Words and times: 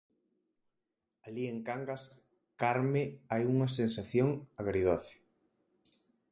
Alí 1.27 1.43
en 1.53 1.59
Cangas, 1.67 2.03
Carme, 2.61 3.03
hai 3.31 3.43
unha 3.53 3.67
sensación 3.79 4.29
agridoce... 4.61 5.15